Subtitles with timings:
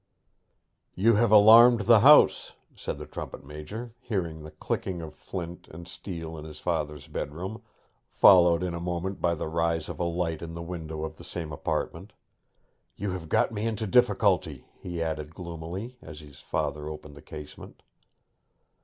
[0.95, 5.87] 'You have alarmed the house,' said the trumpet major, hearing the clicking of flint and
[5.87, 7.61] steel in his father's bedroom,
[8.09, 11.23] followed in a moment by the rise of a light in the window of the
[11.23, 12.13] same apartment.
[12.95, 17.83] 'You have got me into difficulty,' he added gloomily, as his father opened the casement.